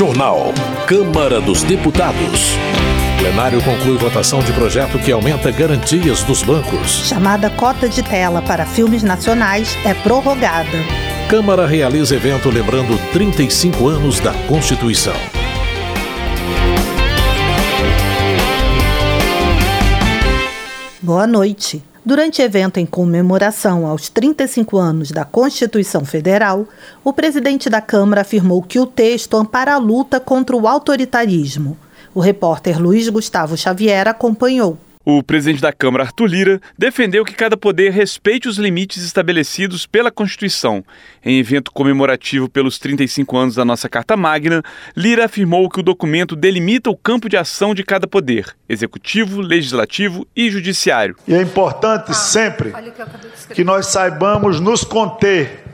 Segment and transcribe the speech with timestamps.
[0.00, 0.54] Jornal.
[0.86, 2.56] Câmara dos Deputados.
[3.18, 7.06] Plenário conclui votação de projeto que aumenta garantias dos bancos.
[7.06, 10.70] Chamada cota de tela para filmes nacionais é prorrogada.
[11.28, 15.12] Câmara realiza evento lembrando 35 anos da Constituição.
[21.02, 21.89] Boa noite.
[22.10, 26.66] Durante evento em comemoração aos 35 anos da Constituição Federal,
[27.04, 31.78] o presidente da Câmara afirmou que o texto ampara a luta contra o autoritarismo.
[32.12, 34.76] O repórter Luiz Gustavo Xavier acompanhou.
[35.02, 40.10] O presidente da Câmara, Arthur Lira, defendeu que cada poder respeite os limites estabelecidos pela
[40.10, 40.84] Constituição.
[41.24, 44.62] Em evento comemorativo pelos 35 anos da nossa Carta Magna,
[44.94, 50.26] Lira afirmou que o documento delimita o campo de ação de cada poder: executivo, legislativo
[50.36, 51.16] e judiciário.
[51.26, 52.70] E é importante sempre
[53.54, 55.64] que nós saibamos nos conter,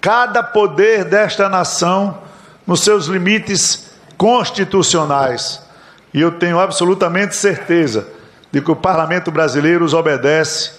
[0.00, 2.16] cada poder desta nação,
[2.64, 5.60] nos seus limites constitucionais.
[6.14, 8.21] E eu tenho absolutamente certeza
[8.52, 10.72] de que o parlamento brasileiro os obedece,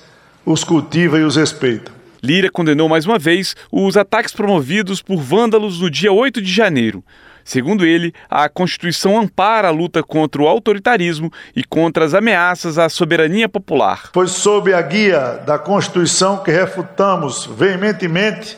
[0.46, 1.92] os cultiva e os respeita.
[2.22, 7.04] Lira condenou mais uma vez os ataques promovidos por vândalos no dia 8 de janeiro.
[7.44, 12.88] Segundo ele, a Constituição ampara a luta contra o autoritarismo e contra as ameaças à
[12.88, 14.12] soberania popular.
[14.14, 18.58] Foi sob a guia da Constituição que refutamos veementemente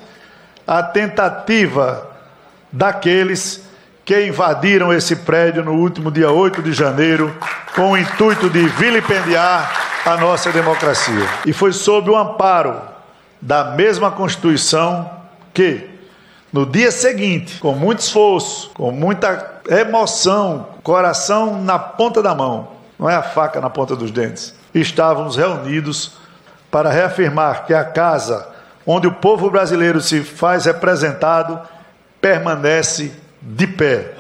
[0.68, 2.12] a tentativa
[2.72, 3.65] daqueles
[4.06, 7.36] que invadiram esse prédio no último dia 8 de janeiro
[7.73, 11.28] com o intuito de vilipendiar a nossa democracia.
[11.44, 12.80] E foi sob o amparo
[13.42, 15.09] da mesma Constituição
[15.52, 15.89] que,
[16.53, 22.67] no dia seguinte, com muito esforço, com muita emoção, coração na ponta da mão,
[23.00, 26.14] não é a faca na ponta dos dentes, estávamos reunidos
[26.69, 28.47] para reafirmar que a casa
[28.86, 31.59] onde o povo brasileiro se faz representado
[32.22, 34.14] permanece de pé,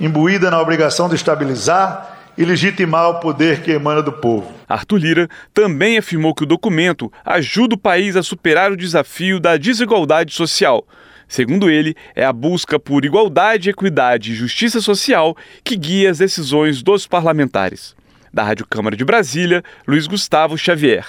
[0.00, 4.52] imbuída na obrigação de estabilizar e legitimar o poder que emana do povo.
[4.68, 9.56] Arthur Lira também afirmou que o documento ajuda o país a superar o desafio da
[9.56, 10.86] desigualdade social.
[11.26, 16.82] Segundo ele, é a busca por igualdade, equidade e justiça social que guia as decisões
[16.82, 17.96] dos parlamentares.
[18.32, 21.06] Da Rádio Câmara de Brasília, Luiz Gustavo Xavier.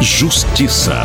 [0.00, 1.04] Justiça.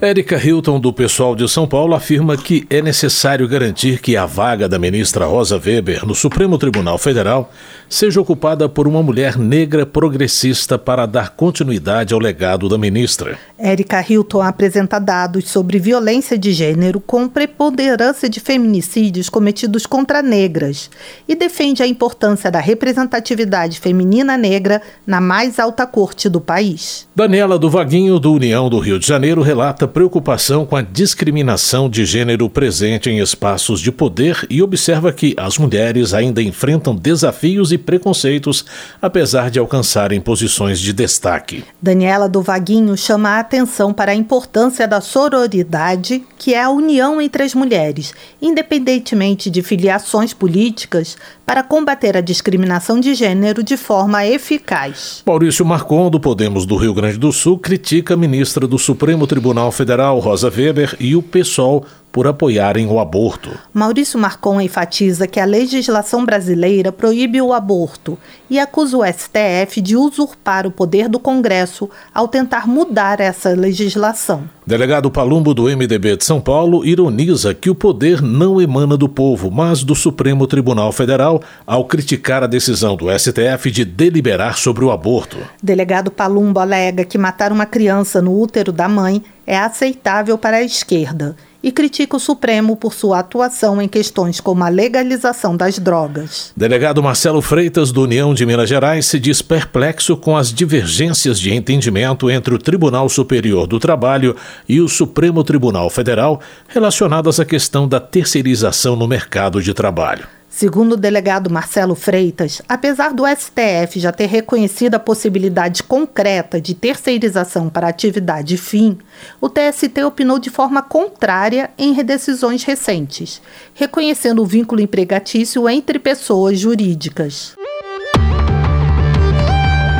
[0.00, 4.68] Érica Hilton, do pessoal de São Paulo, afirma que é necessário garantir que a vaga
[4.68, 7.50] da ministra Rosa Weber no Supremo Tribunal Federal
[7.88, 13.38] seja ocupada por uma mulher negra progressista para dar continuidade ao legado da ministra.
[13.58, 20.90] Érica Hilton apresenta dados sobre violência de gênero com preponderância de feminicídios cometidos contra negras
[21.26, 27.08] e defende a importância da representatividade feminina negra na mais alta corte do país.
[27.16, 32.04] Daniela do Vaguinho, do União do Rio de Janeiro, relata preocupação com a discriminação de
[32.04, 37.78] gênero presente em espaços de poder e observa que as mulheres ainda enfrentam desafios e
[37.78, 38.64] preconceitos,
[39.00, 41.64] apesar de alcançarem posições de destaque.
[41.80, 47.20] Daniela do Vaguinho chama a atenção para a importância da sororidade, que é a união
[47.20, 54.26] entre as mulheres, independentemente de filiações políticas, para combater a discriminação de gênero de forma
[54.26, 55.22] eficaz.
[55.24, 59.70] Maurício Marcon, do Podemos do Rio Grande do Sul, critica a ministra do Supremo Tribunal
[59.76, 61.84] Federal, Rosa Weber, e o PSOL
[62.16, 63.50] por apoiarem o aborto.
[63.74, 68.18] Maurício Marcon enfatiza que a legislação brasileira proíbe o aborto
[68.48, 74.44] e acusa o STF de usurpar o poder do Congresso ao tentar mudar essa legislação.
[74.66, 79.50] Delegado Palumbo do MDB de São Paulo ironiza que o poder não emana do povo,
[79.50, 84.90] mas do Supremo Tribunal Federal, ao criticar a decisão do STF de deliberar sobre o
[84.90, 85.36] aborto.
[85.62, 90.64] Delegado Palumbo alega que matar uma criança no útero da mãe é aceitável para a
[90.64, 96.52] esquerda e critica o Supremo por sua atuação em questões como a legalização das drogas.
[96.56, 101.52] Delegado Marcelo Freitas, do União de Minas Gerais, se diz perplexo com as divergências de
[101.52, 104.36] entendimento entre o Tribunal Superior do Trabalho
[104.68, 110.26] e o Supremo Tribunal Federal relacionadas à questão da terceirização no mercado de trabalho.
[110.56, 116.74] Segundo o delegado Marcelo Freitas, apesar do STF já ter reconhecido a possibilidade concreta de
[116.74, 118.96] terceirização para atividade fim,
[119.38, 123.42] o TST opinou de forma contrária em decisões recentes,
[123.74, 127.54] reconhecendo o vínculo empregatício entre pessoas jurídicas.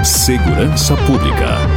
[0.03, 1.76] Segurança Pública.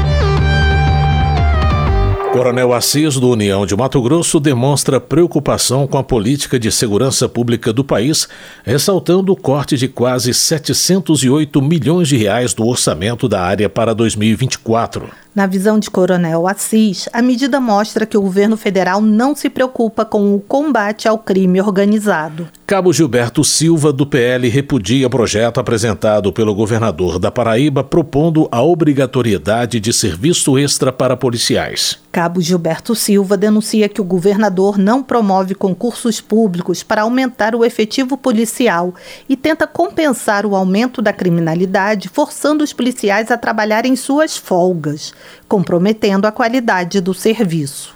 [2.31, 7.73] Coronel Assis, do União de Mato Grosso, demonstra preocupação com a política de segurança pública
[7.73, 8.29] do país,
[8.63, 15.09] ressaltando o corte de quase 708 milhões de reais do orçamento da área para 2024.
[15.33, 20.03] Na visão de Coronel Assis, a medida mostra que o governo federal não se preocupa
[20.03, 22.47] com o combate ao crime organizado.
[22.65, 28.61] Cabo Gilberto Silva, do PL, repudia o projeto apresentado pelo governador da Paraíba propondo a
[28.61, 31.99] obrigatoriedade de serviço extra para policiais.
[32.11, 38.17] Cabo Gilberto Silva denuncia que o governador não promove concursos públicos para aumentar o efetivo
[38.17, 38.93] policial
[39.27, 45.13] e tenta compensar o aumento da criminalidade, forçando os policiais a trabalhar em suas folgas,
[45.47, 47.93] comprometendo a qualidade do serviço.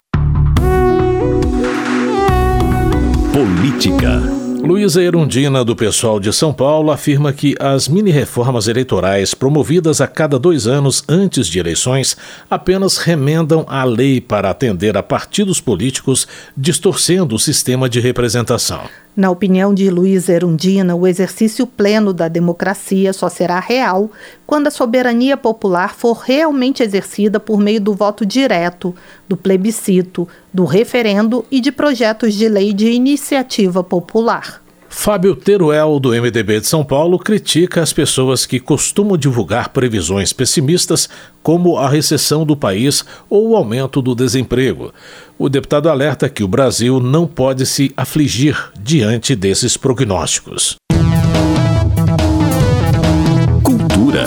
[3.31, 4.21] Política.
[4.63, 10.39] Luísa Erundina, do pessoal de São Paulo, afirma que as mini-reformas eleitorais promovidas a cada
[10.39, 12.15] dois anos antes de eleições
[12.49, 16.25] apenas remendam a lei para atender a partidos políticos,
[16.55, 18.83] distorcendo o sistema de representação.
[19.15, 24.09] Na opinião de Luiz Erundina, o exercício pleno da democracia só será real
[24.45, 28.95] quando a soberania popular for realmente exercida por meio do voto direto,
[29.29, 34.62] do plebiscito, do referendo e de projetos de lei de iniciativa popular.
[34.95, 41.09] Fábio Teruel, do MDB de São Paulo, critica as pessoas que costumam divulgar previsões pessimistas,
[41.41, 44.93] como a recessão do país ou o aumento do desemprego.
[45.37, 50.77] O deputado alerta que o Brasil não pode se afligir diante desses prognósticos.
[53.61, 54.25] Cultura.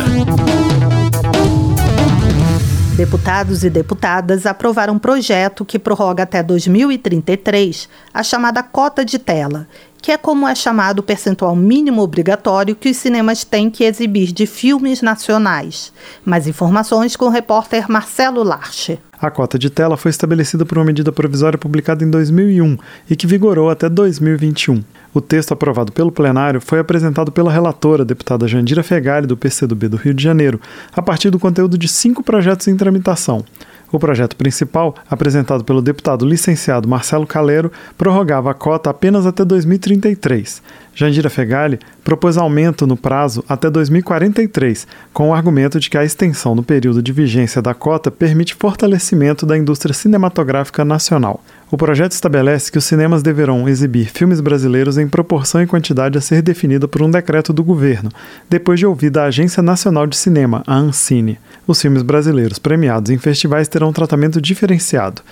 [2.96, 9.66] Deputados e deputadas aprovaram um projeto que prorroga até 2033 a chamada cota de tela
[10.06, 14.30] que é como é chamado o percentual mínimo obrigatório que os cinemas têm que exibir
[14.30, 15.92] de filmes nacionais.
[16.24, 19.00] Mais informações com o repórter Marcelo Larche.
[19.20, 22.78] A cota de tela foi estabelecida por uma medida provisória publicada em 2001
[23.10, 24.80] e que vigorou até 2021.
[25.12, 29.96] O texto aprovado pelo plenário foi apresentado pela relatora, deputada Jandira Fegali, do PCdoB do
[29.96, 30.60] Rio de Janeiro,
[30.92, 33.44] a partir do conteúdo de cinco projetos em tramitação.
[33.90, 40.62] O projeto principal, apresentado pelo deputado licenciado Marcelo Calero, prorrogava a cota apenas até 2033.
[40.94, 46.56] Jandira Fegali propôs aumento no prazo até 2043, com o argumento de que a extensão
[46.56, 51.42] do período de vigência da cota permite fortalecimento da indústria cinematográfica nacional.
[51.68, 56.20] O projeto estabelece que os cinemas deverão exibir filmes brasileiros em proporção e quantidade a
[56.20, 58.08] ser definida por um decreto do governo,
[58.48, 61.40] depois de ouvida a Agência Nacional de Cinema, a Ancine.
[61.66, 65.22] Os filmes brasileiros premiados em festivais terão um tratamento diferenciado.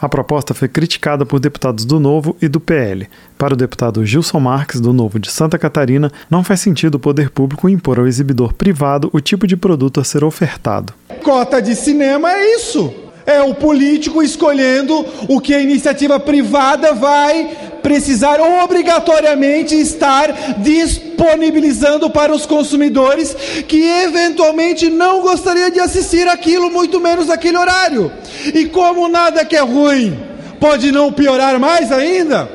[0.00, 3.08] A proposta foi criticada por deputados do Novo e do PL.
[3.38, 7.30] Para o deputado Gilson Marques, do Novo de Santa Catarina, não faz sentido o poder
[7.30, 10.92] público impor ao exibidor privado o tipo de produto a ser ofertado.
[11.22, 13.03] Cota de cinema é isso.
[13.26, 22.34] É o político escolhendo o que a iniciativa privada vai precisar obrigatoriamente estar disponibilizando para
[22.34, 23.34] os consumidores
[23.68, 28.10] que eventualmente não gostaria de assistir aquilo, muito menos aquele horário.
[28.54, 30.18] E como nada que é ruim
[30.60, 32.48] pode não piorar mais ainda,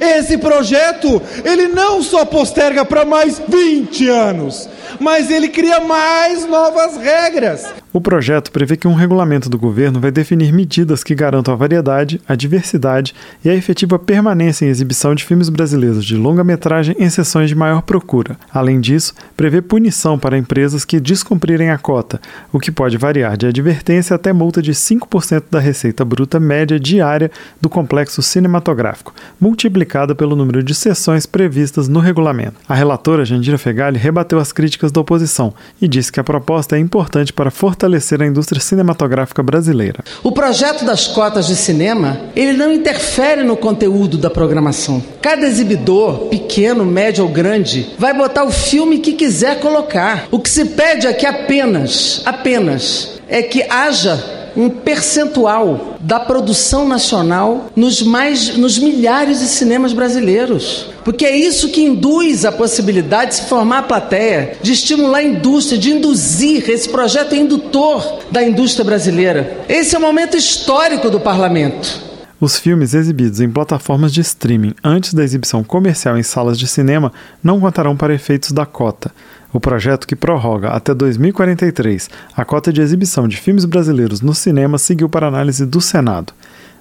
[0.00, 6.96] esse projeto, ele não só posterga para mais 20 anos, mas ele cria mais novas
[6.96, 7.72] regras.
[7.92, 12.20] O projeto prevê que um regulamento do governo vai definir medidas que garantam a variedade,
[12.28, 13.14] a diversidade
[13.44, 17.82] e a efetiva permanência em exibição de filmes brasileiros de longa-metragem em sessões de maior
[17.82, 18.36] procura.
[18.52, 22.20] Além disso, prevê punição para empresas que descumprirem a cota,
[22.52, 27.30] o que pode variar de advertência até multa de 5% da receita bruta média diária
[27.60, 32.54] do complexo cinematográfico, multiplicada pelo número de sessões previstas no regulamento.
[32.68, 36.78] A relatora Jandira Fegali rebateu as críticas da oposição e disse que a proposta é
[36.78, 40.04] importante para fortalecer a indústria cinematográfica brasileira.
[40.22, 45.02] O projeto das cotas de cinema, ele não interfere no conteúdo da programação.
[45.20, 50.28] Cada exibidor, pequeno, médio ou grande, vai botar o filme que quiser colocar.
[50.30, 57.70] O que se pede aqui apenas, apenas, é que haja um percentual da produção nacional
[57.76, 60.86] nos mais nos milhares de cinemas brasileiros.
[61.04, 65.22] Porque é isso que induz a possibilidade de se formar a plateia, de estimular a
[65.22, 66.68] indústria, de induzir.
[66.68, 69.64] Esse projeto é indutor da indústria brasileira.
[69.68, 72.09] Esse é o momento histórico do parlamento.
[72.40, 77.12] Os filmes exibidos em plataformas de streaming antes da exibição comercial em salas de cinema
[77.44, 79.10] não contarão para efeitos da cota.
[79.52, 84.78] O projeto que prorroga até 2043 a cota de exibição de filmes brasileiros no cinema
[84.78, 86.32] seguiu para análise do Senado.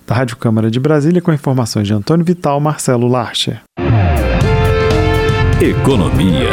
[0.07, 3.61] Da Rádio Câmara de Brasília, com informações de Antônio Vital, Marcelo Larcher.
[5.61, 6.49] Economia.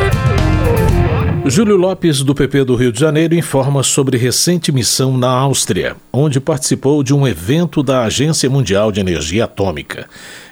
[1.49, 6.41] Júlio Lopes, do PP do Rio de Janeiro, informa sobre recente missão na Áustria, onde
[6.41, 10.09] participou de um evento da Agência Mundial de Energia Atômica.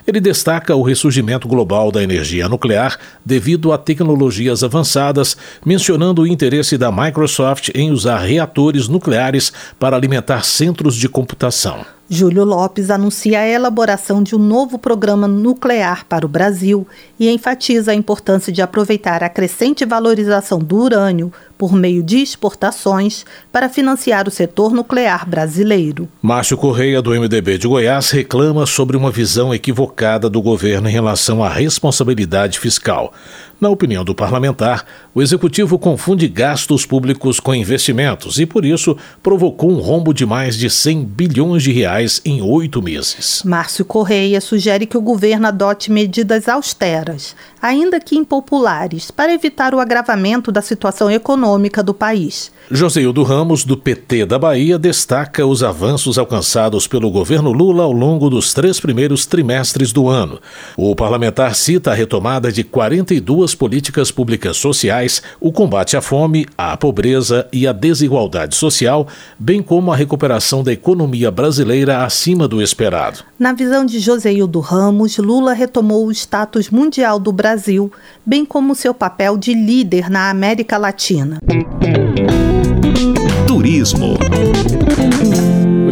[0.07, 5.37] Ele destaca o ressurgimento global da energia nuclear devido a tecnologias avançadas,
[5.67, 11.85] mencionando o interesse da Microsoft em usar reatores nucleares para alimentar centros de computação.
[12.09, 16.87] Júlio Lopes anuncia a elaboração de um novo programa nuclear para o Brasil
[17.19, 23.25] e enfatiza a importância de aproveitar a crescente valorização do urânio por meio de exportações
[23.53, 26.09] para financiar o setor nuclear brasileiro.
[26.21, 31.43] Márcio Correia, do MDB de Goiás, reclama sobre uma visão equivocada do governo em relação
[31.43, 33.13] à responsabilidade fiscal.
[33.61, 34.85] Na opinião do parlamentar,
[35.15, 40.57] o executivo confunde gastos públicos com investimentos e, por isso, provocou um rombo de mais
[40.59, 43.43] de 100 bilhões de reais em oito meses.
[43.45, 49.81] Márcio Correia sugere que o governo adote medidas austeras, ainda que impopulares, para evitar o
[49.81, 52.53] agravamento da situação econômica do país.
[52.71, 58.31] Joseildo Ramos, do PT da Bahia, destaca os avanços alcançados pelo governo Lula ao longo
[58.31, 60.41] dos três primeiros trimestres do ano.
[60.77, 66.77] O parlamentar cita a retomada de 42 políticas públicas sociais, o combate à fome, à
[66.77, 69.07] pobreza e à desigualdade social,
[69.39, 73.21] bem como a recuperação da economia brasileira acima do esperado.
[73.39, 77.93] Na visão de Joseildo Ramos, Lula retomou o status mundial do Brasil,
[78.25, 81.34] bem como seu papel de líder na América Latina.
[83.47, 84.17] Turismo.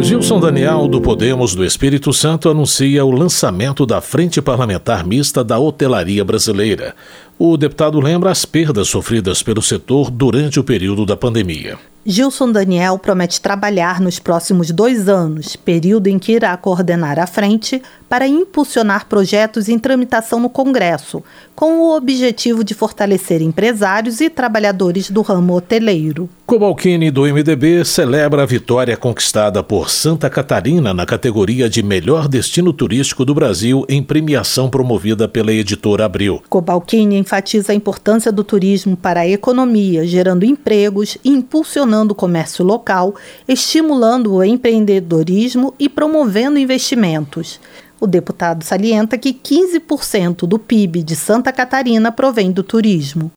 [0.01, 5.57] Gilson Daniel, do Podemos do Espírito Santo, anuncia o lançamento da Frente Parlamentar Mista da
[5.57, 6.93] Hotelaria Brasileira.
[7.39, 11.77] O deputado lembra as perdas sofridas pelo setor durante o período da pandemia.
[12.05, 17.81] Gilson Daniel promete trabalhar nos próximos dois anos, período em que irá coordenar a frente,
[18.09, 21.23] para impulsionar projetos em tramitação no Congresso,
[21.55, 26.29] com o objetivo de fortalecer empresários e trabalhadores do ramo hoteleiro.
[26.45, 32.73] Cobalcini, do MDB, celebra a vitória conquistada por Santa Catarina na categoria de melhor destino
[32.73, 36.43] turístico do Brasil em premiação promovida pela editora Abril.
[36.49, 42.65] Cobalcini enfatiza a importância do turismo para a economia, gerando empregos e impulsionando o comércio
[42.65, 43.15] local,
[43.47, 47.59] estimulando o empreendedorismo e promovendo investimentos.
[47.99, 53.31] O deputado salienta que 15% do PIB de Santa Catarina provém do turismo.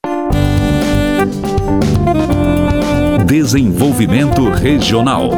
[3.26, 5.30] Desenvolvimento Regional.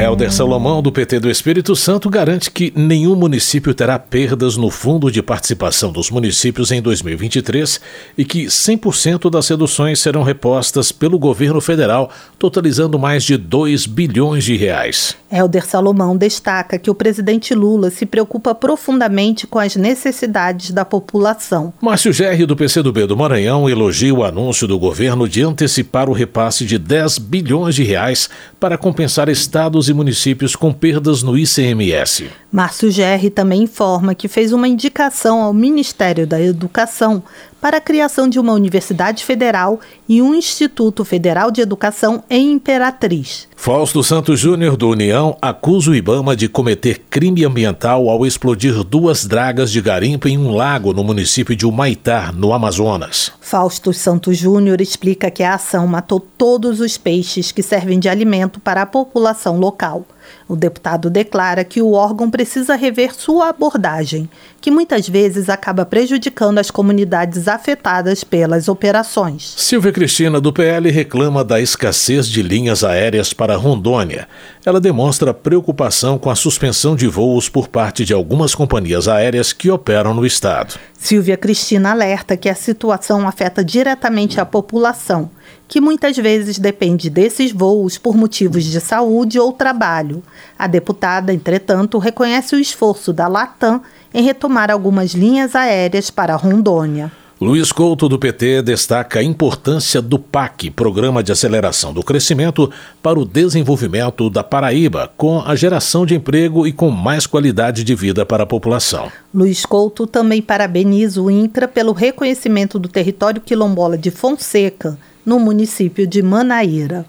[0.00, 5.10] Helder Salomão, do PT do Espírito Santo, garante que nenhum município terá perdas no Fundo
[5.10, 7.80] de Participação dos Municípios em 2023
[8.16, 14.44] e que 100% das reduções serão repostas pelo governo federal, totalizando mais de 2 bilhões
[14.44, 15.16] de reais.
[15.30, 21.72] Helder Salomão destaca que o presidente Lula se preocupa profundamente com as necessidades da população.
[21.80, 26.64] Márcio Gerri, do PCdoB do Maranhão, elogia o anúncio do governo de antecipar o repasse
[26.64, 32.30] de 10 bilhões de reais para compensar estados e municípios com perdas no ICMS.
[32.50, 37.22] Márcio Gerri também informa que fez uma indicação ao Ministério da Educação
[37.60, 43.48] para a criação de uma universidade federal e um Instituto Federal de Educação em Imperatriz.
[43.56, 49.26] Fausto Santos Júnior, do União, acusa o Ibama de cometer crime ambiental ao explodir duas
[49.26, 53.32] dragas de garimpo em um lago no município de Humaitá, no Amazonas.
[53.40, 58.60] Fausto Santos Júnior explica que a ação matou todos os peixes que servem de alimento
[58.60, 60.06] para a população local.
[60.48, 64.30] O deputado declara que o órgão precisa rever sua abordagem,
[64.62, 69.54] que muitas vezes acaba prejudicando as comunidades afetadas pelas operações.
[69.58, 74.26] Silvia Cristina, do PL, reclama da escassez de linhas aéreas para Rondônia.
[74.64, 79.70] Ela demonstra preocupação com a suspensão de voos por parte de algumas companhias aéreas que
[79.70, 80.76] operam no estado.
[80.98, 85.30] Silvia Cristina alerta que a situação afeta diretamente a população
[85.68, 90.22] que muitas vezes depende desses voos por motivos de saúde ou trabalho.
[90.58, 93.82] A deputada, entretanto, reconhece o esforço da Latam
[94.12, 97.12] em retomar algumas linhas aéreas para Rondônia.
[97.40, 102.68] Luiz Couto, do PT, destaca a importância do PAC, Programa de Aceleração do Crescimento,
[103.00, 107.94] para o desenvolvimento da Paraíba, com a geração de emprego e com mais qualidade de
[107.94, 109.12] vida para a população.
[109.32, 114.98] Luiz Couto também parabeniza o INCRA pelo reconhecimento do território quilombola de Fonseca,
[115.28, 117.04] no município de Manaíra.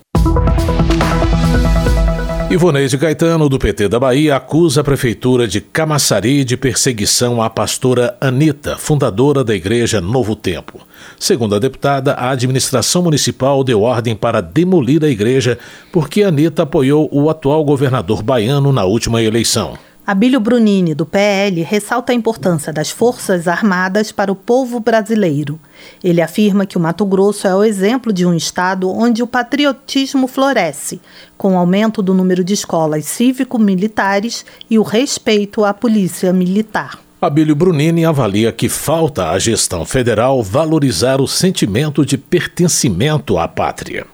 [2.52, 8.18] Ivoneide Caetano, do PT da Bahia, acusa a Prefeitura de Camaçari de perseguição à pastora
[8.20, 10.86] Anita, fundadora da Igreja Novo Tempo.
[11.18, 15.58] Segundo a deputada, a administração municipal deu ordem para demolir a igreja
[15.90, 19.78] porque Anita apoiou o atual governador baiano na última eleição.
[20.10, 25.60] Abílio Brunini, do PL, ressalta a importância das Forças Armadas para o povo brasileiro.
[26.04, 30.28] Ele afirma que o Mato Grosso é o exemplo de um estado onde o patriotismo
[30.28, 31.00] floresce,
[31.38, 36.98] com o aumento do número de escolas cívico-militares e o respeito à polícia militar.
[37.22, 44.08] Abílio Brunini avalia que falta à gestão federal valorizar o sentimento de pertencimento à pátria.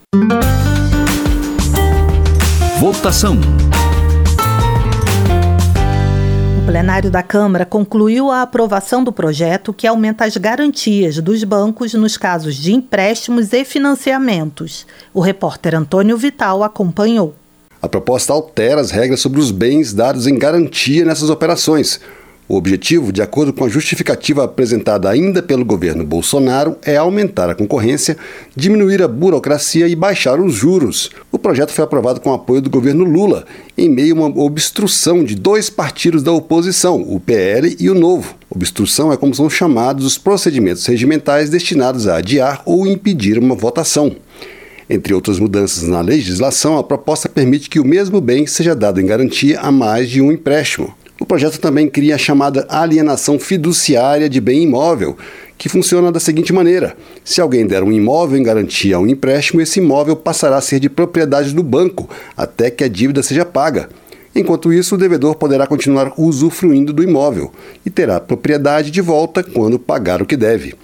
[2.81, 3.39] Votação
[6.65, 12.17] plenário da Câmara concluiu a aprovação do projeto que aumenta as garantias dos bancos nos
[12.17, 14.87] casos de empréstimos e financiamentos.
[15.13, 17.35] O repórter Antônio Vital acompanhou.
[17.79, 21.99] A proposta altera as regras sobre os bens dados em garantia nessas operações,
[22.47, 27.55] o objetivo, de acordo com a justificativa apresentada ainda pelo governo Bolsonaro, é aumentar a
[27.55, 28.15] concorrência,
[28.55, 31.09] diminuir a burocracia e baixar os juros.
[31.31, 35.33] O projeto foi aprovado com apoio do governo Lula, em meio a uma obstrução de
[35.33, 38.35] dois partidos da oposição, o PL e o Novo.
[38.47, 44.15] Obstrução é como são chamados os procedimentos regimentais destinados a adiar ou impedir uma votação.
[44.87, 49.05] Entre outras mudanças na legislação, a proposta permite que o mesmo bem seja dado em
[49.07, 50.93] garantia a mais de um empréstimo.
[51.25, 55.17] O projeto também cria a chamada alienação fiduciária de bem imóvel,
[55.57, 59.59] que funciona da seguinte maneira: se alguém der um imóvel em garantia a um empréstimo,
[59.59, 63.89] esse imóvel passará a ser de propriedade do banco até que a dívida seja paga.
[64.35, 67.51] Enquanto isso, o devedor poderá continuar usufruindo do imóvel
[67.83, 70.75] e terá propriedade de volta quando pagar o que deve.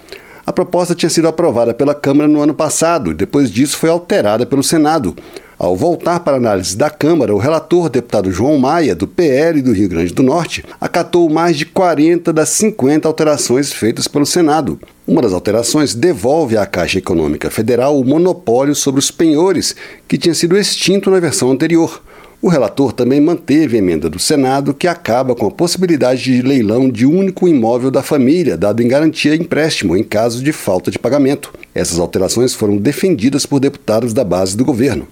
[0.52, 4.44] A proposta tinha sido aprovada pela Câmara no ano passado e depois disso foi alterada
[4.44, 5.16] pelo Senado.
[5.58, 9.88] Ao voltar para análise da Câmara, o relator, deputado João Maia, do PL do Rio
[9.88, 14.78] Grande do Norte, acatou mais de 40 das 50 alterações feitas pelo Senado.
[15.06, 19.74] Uma das alterações devolve à Caixa Econômica Federal o monopólio sobre os penhores,
[20.06, 22.02] que tinha sido extinto na versão anterior.
[22.42, 26.90] O relator também manteve a emenda do Senado que acaba com a possibilidade de leilão
[26.90, 31.54] de único imóvel da família, dado em garantia empréstimo em caso de falta de pagamento.
[31.72, 35.06] Essas alterações foram defendidas por deputados da base do governo.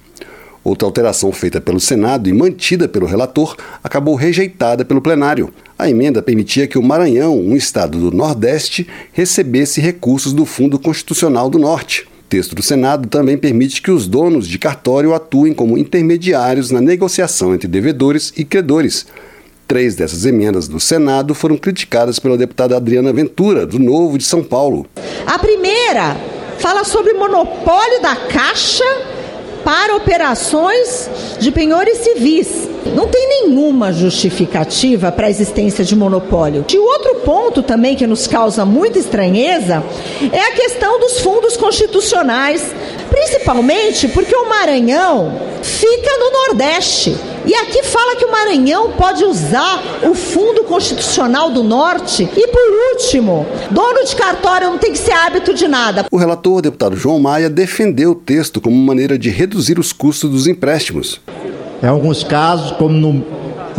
[0.64, 5.54] Outra alteração feita pelo Senado e mantida pelo relator acabou rejeitada pelo plenário.
[5.78, 11.48] A emenda permitia que o Maranhão, um estado do Nordeste, recebesse recursos do Fundo Constitucional
[11.48, 12.09] do Norte.
[12.30, 17.52] Texto do Senado também permite que os donos de cartório atuem como intermediários na negociação
[17.52, 19.04] entre devedores e credores.
[19.66, 24.44] Três dessas emendas do Senado foram criticadas pela deputada Adriana Ventura, do Novo de São
[24.44, 24.86] Paulo.
[25.26, 26.16] A primeira
[26.60, 28.84] fala sobre monopólio da Caixa
[29.64, 32.69] para operações de penhores civis.
[32.94, 36.64] Não tem nenhuma justificativa para a existência de monopólio.
[36.72, 39.82] E outro ponto também que nos causa muita estranheza
[40.32, 42.74] é a questão dos fundos constitucionais,
[43.08, 47.16] principalmente porque o Maranhão fica no Nordeste.
[47.46, 52.28] E aqui fala que o Maranhão pode usar o Fundo Constitucional do Norte.
[52.36, 56.06] E por último, dono de cartório não tem que ser hábito de nada.
[56.10, 60.46] O relator, deputado João Maia, defendeu o texto como maneira de reduzir os custos dos
[60.46, 61.20] empréstimos.
[61.82, 63.24] Em alguns casos, como no,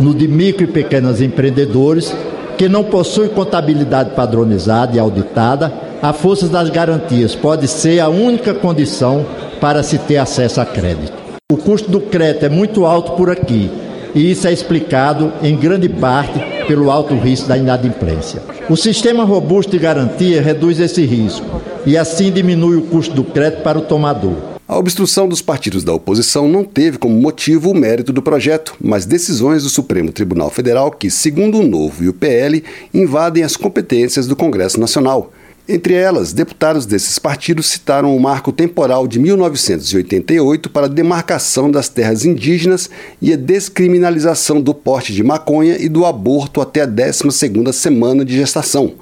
[0.00, 2.14] no de micro e pequenos empreendedores,
[2.58, 8.52] que não possuem contabilidade padronizada e auditada, a força das garantias pode ser a única
[8.52, 9.24] condição
[9.60, 11.12] para se ter acesso a crédito.
[11.50, 13.70] O custo do crédito é muito alto por aqui
[14.14, 18.42] e isso é explicado em grande parte pelo alto risco da inadimplência.
[18.68, 23.62] O sistema robusto de garantia reduz esse risco e assim diminui o custo do crédito
[23.62, 24.51] para o tomador.
[24.72, 29.04] A obstrução dos partidos da oposição não teve como motivo o mérito do projeto, mas
[29.04, 34.26] decisões do Supremo Tribunal Federal que, segundo o Novo e o PL, invadem as competências
[34.26, 35.30] do Congresso Nacional.
[35.68, 41.90] Entre elas, deputados desses partidos citaram o marco temporal de 1988 para a demarcação das
[41.90, 42.88] terras indígenas
[43.20, 48.34] e a descriminalização do porte de maconha e do aborto até a 12ª semana de
[48.34, 48.94] gestação.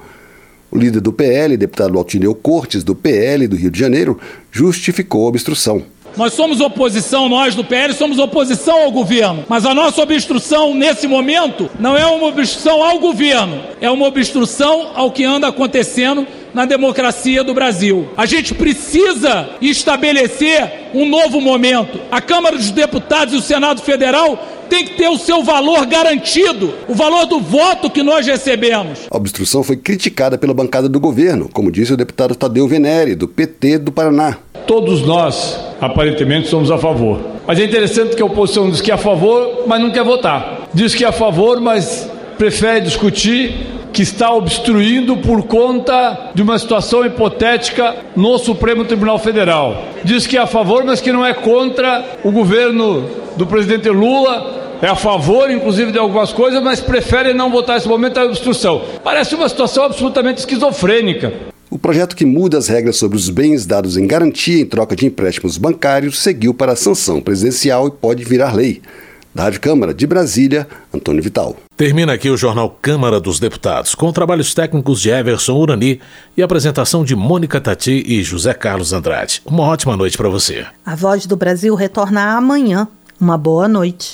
[0.71, 4.17] O líder do PL, deputado Altineu Cortes, do PL do Rio de Janeiro,
[4.49, 5.83] justificou a obstrução.
[6.15, 9.45] Nós somos oposição, nós do PL somos oposição ao governo.
[9.49, 14.91] Mas a nossa obstrução nesse momento não é uma obstrução ao governo, é uma obstrução
[14.95, 18.09] ao que anda acontecendo na democracia do Brasil.
[18.15, 21.99] A gente precisa estabelecer um novo momento.
[22.11, 26.73] A Câmara dos Deputados e o Senado Federal tem que ter o seu valor garantido,
[26.87, 28.99] o valor do voto que nós recebemos.
[29.11, 33.27] A obstrução foi criticada pela bancada do governo, como disse o deputado Tadeu Venere, do
[33.27, 34.37] PT do Paraná.
[34.65, 37.19] Todos nós, aparentemente, somos a favor.
[37.45, 40.69] Mas é interessante que a oposição diz que é a favor, mas não quer votar.
[40.73, 43.53] Diz que é a favor, mas prefere discutir
[43.91, 49.83] que está obstruindo por conta de uma situação hipotética no Supremo Tribunal Federal.
[50.05, 53.05] Diz que é a favor, mas que não é contra o governo
[53.35, 57.87] do presidente Lula é a favor, inclusive, de algumas coisas, mas prefere não votar nesse
[57.87, 58.81] momento a obstrução.
[59.03, 61.31] Parece uma situação absolutamente esquizofrênica.
[61.69, 65.05] O projeto que muda as regras sobre os bens dados em garantia em troca de
[65.05, 68.81] empréstimos bancários seguiu para a sanção presidencial e pode virar lei.
[69.33, 71.55] Da Rádio Câmara de Brasília, Antônio Vital.
[71.77, 76.01] Termina aqui o Jornal Câmara dos Deputados, com trabalhos técnicos de Everson Urani
[76.35, 79.41] e apresentação de Mônica Tati e José Carlos Andrade.
[79.45, 80.65] Uma ótima noite para você.
[80.85, 82.87] A Voz do Brasil retorna amanhã.
[83.19, 84.13] Uma boa noite.